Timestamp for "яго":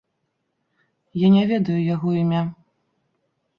1.95-2.09